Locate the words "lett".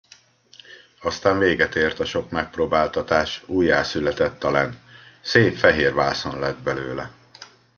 6.39-6.57